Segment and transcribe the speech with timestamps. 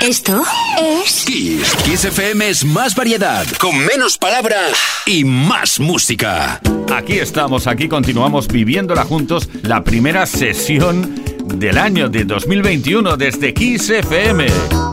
[0.00, 0.44] Esto
[0.80, 1.74] es Kiss.
[1.84, 6.60] Kiss FM es más variedad, con menos palabras y más música.
[6.94, 13.90] Aquí estamos, aquí continuamos viviéndola juntos, la primera sesión del año de 2021 desde Kiss
[13.90, 14.87] FM.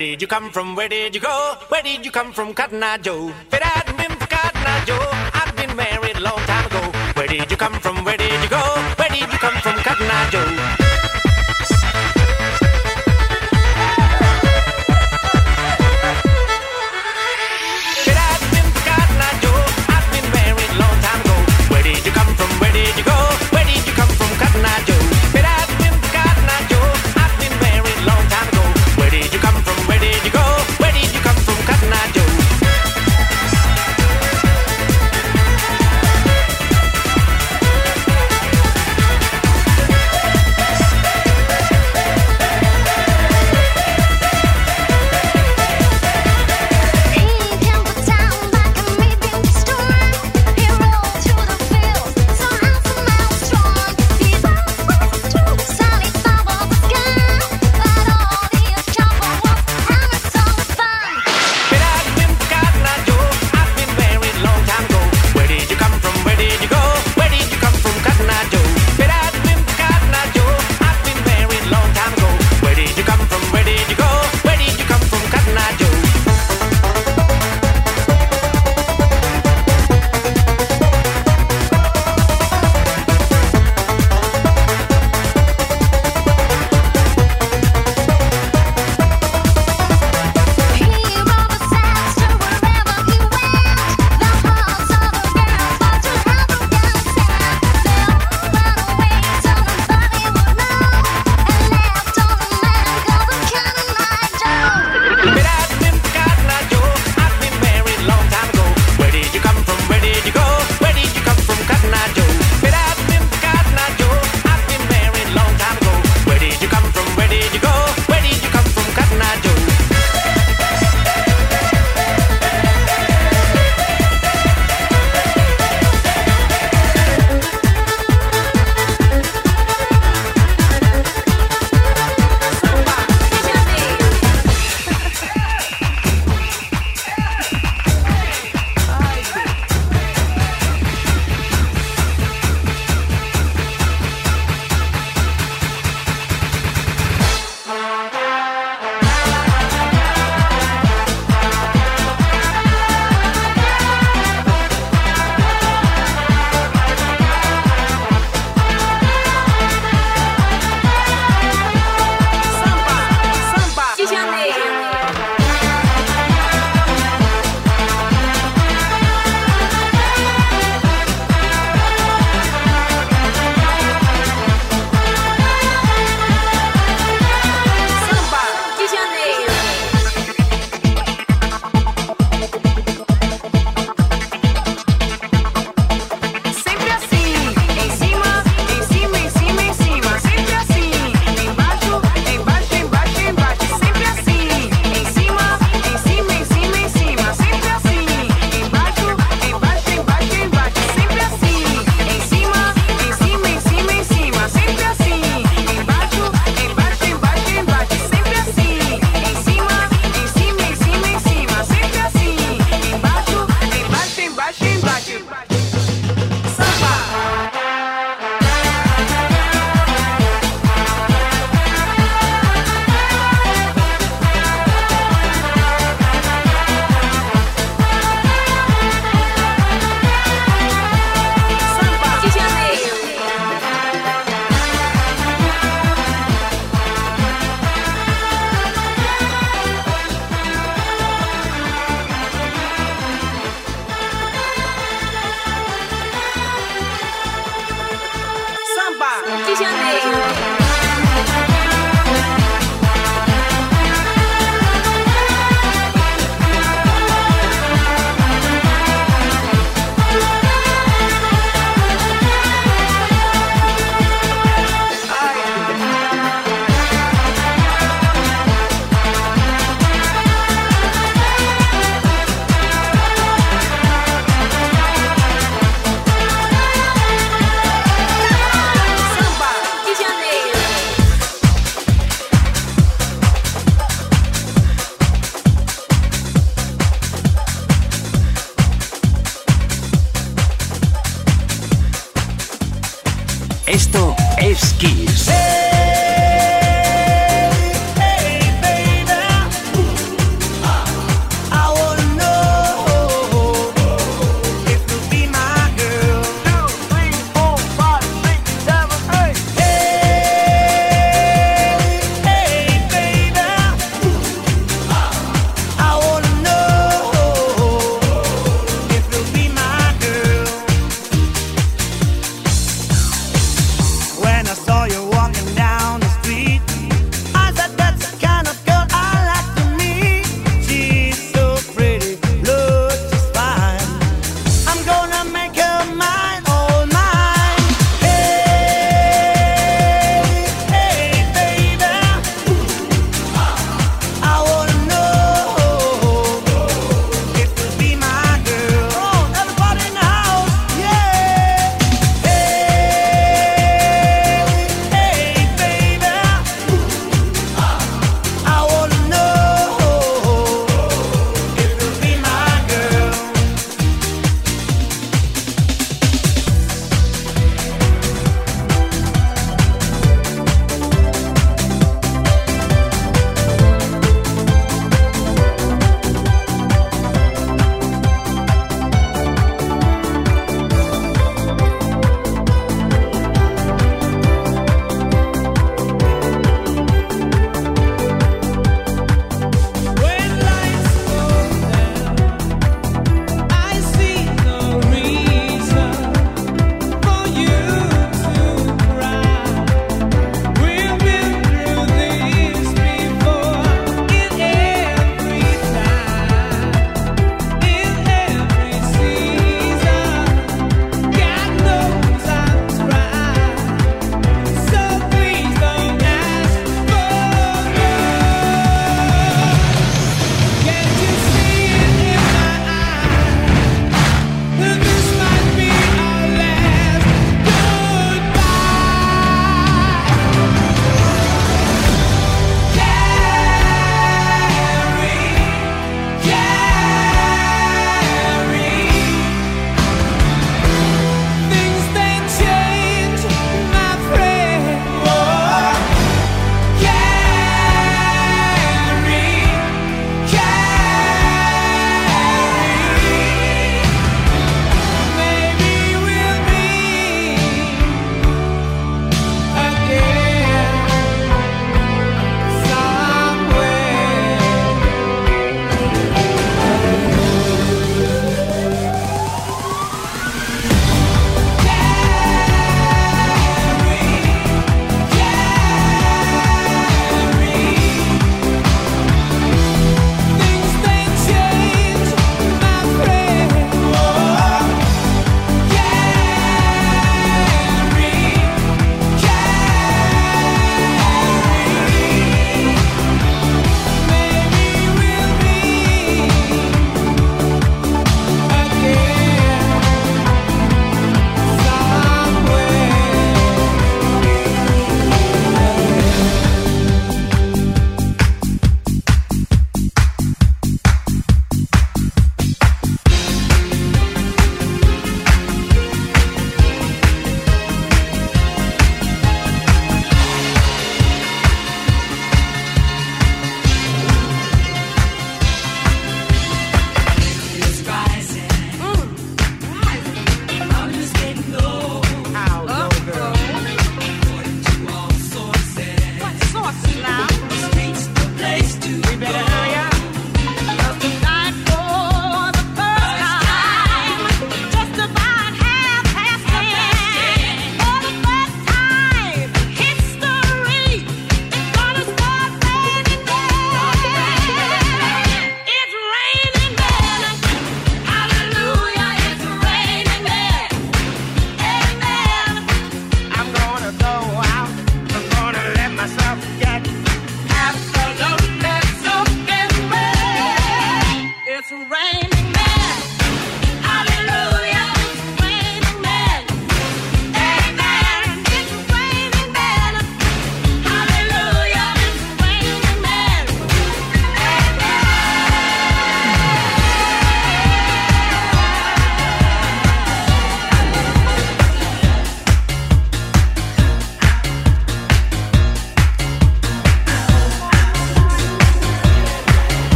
[0.00, 0.76] Where did you come from?
[0.76, 1.56] Where did you go?
[1.68, 3.34] Where did you come from, Cotton Eye Joe?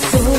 [0.00, 0.37] so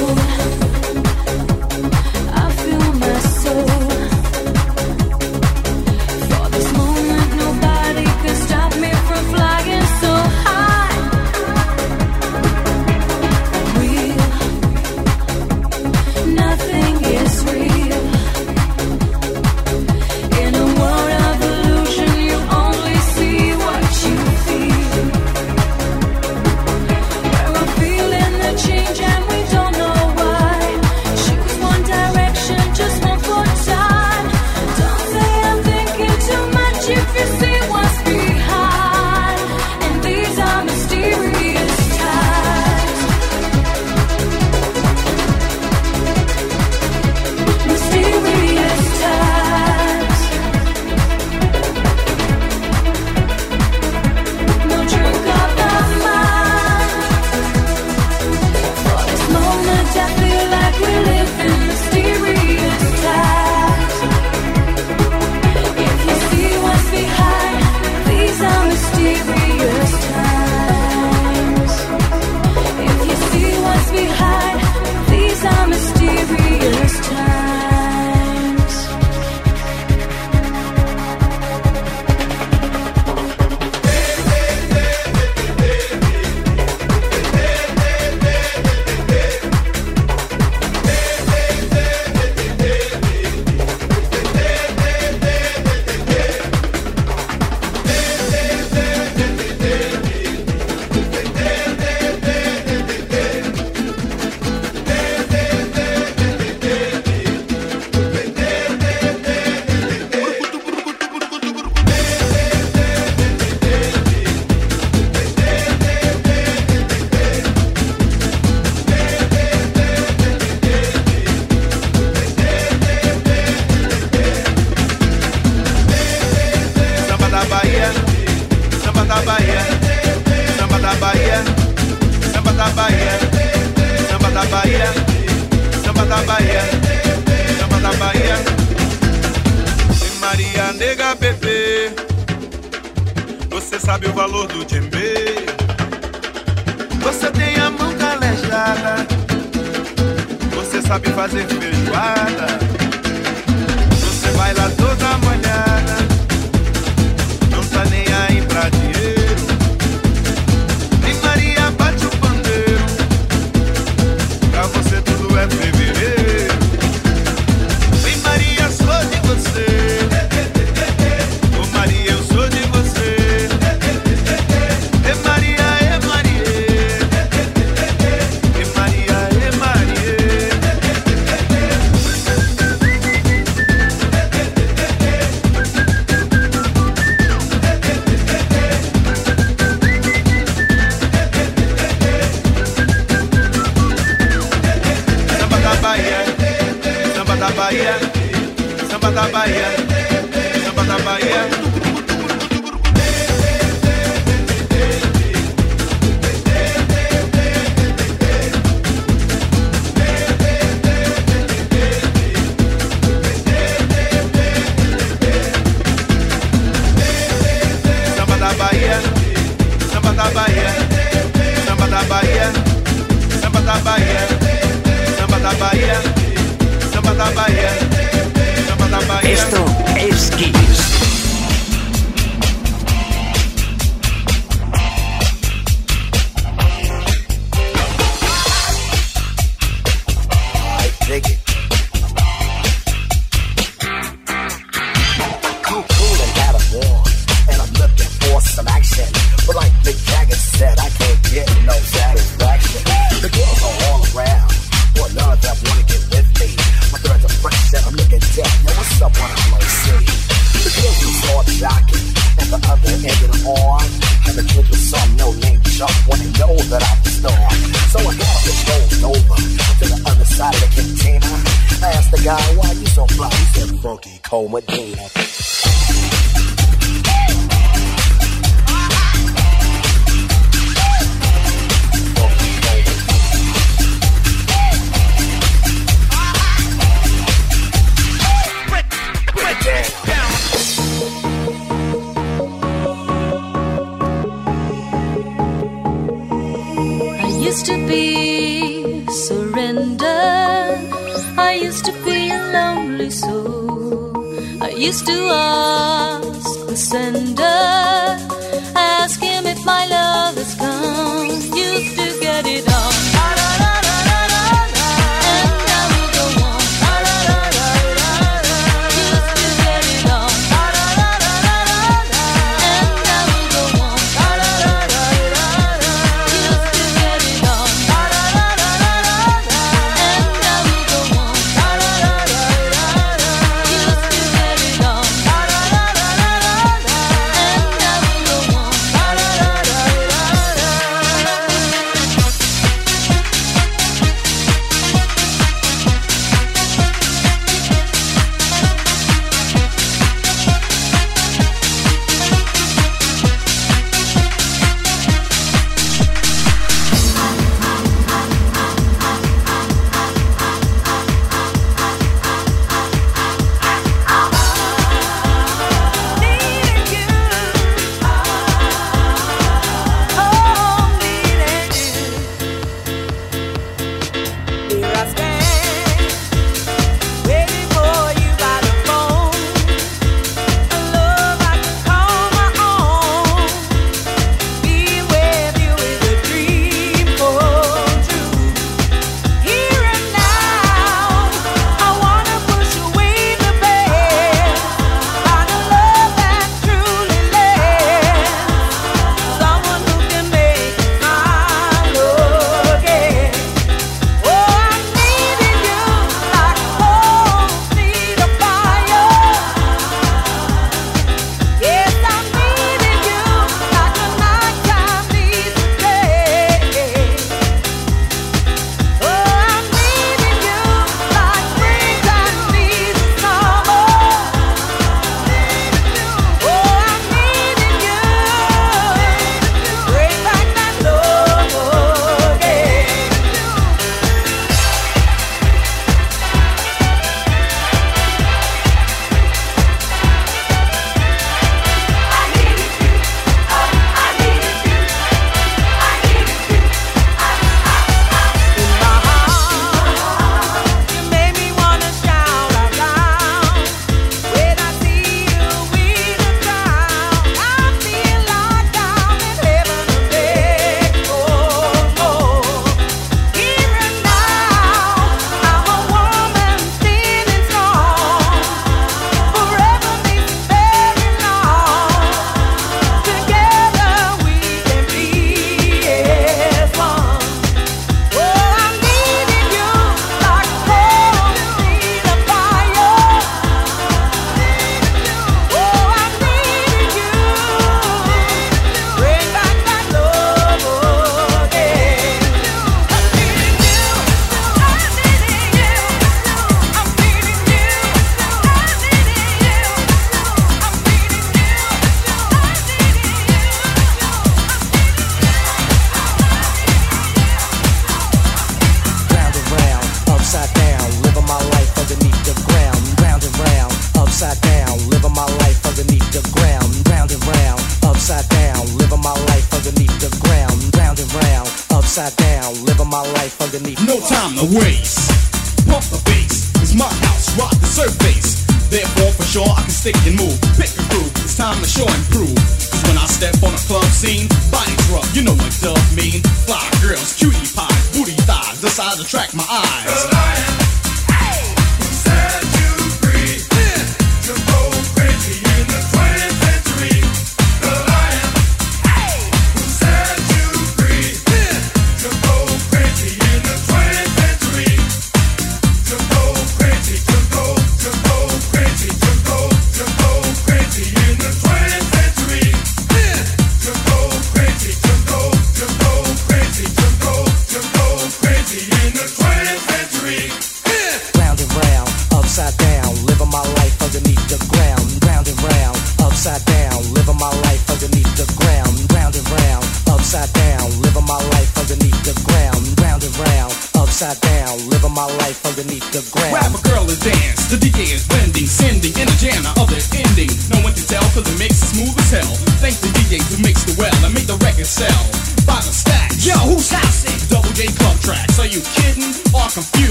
[229.29, 229.63] Esto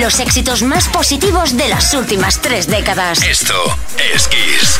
[0.00, 3.22] los éxitos más positivos de las últimas tres décadas.
[3.22, 3.54] Esto
[4.12, 4.73] es Kiss.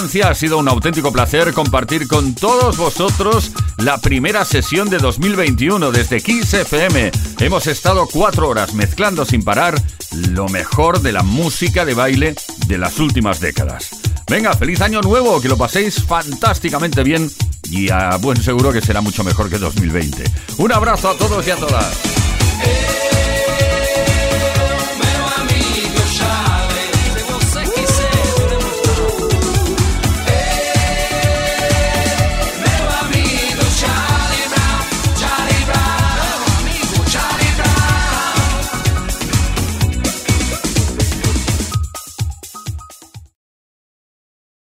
[0.00, 6.22] Ha sido un auténtico placer compartir con todos vosotros la primera sesión de 2021 desde
[6.22, 7.12] Kiss FM.
[7.38, 9.74] Hemos estado cuatro horas mezclando sin parar
[10.30, 12.34] lo mejor de la música de baile
[12.66, 13.90] de las últimas décadas.
[14.26, 17.30] Venga, feliz año nuevo, que lo paséis fantásticamente bien
[17.64, 20.24] y a buen seguro que será mucho mejor que 2020.
[20.56, 23.09] Un abrazo a todos y a todas.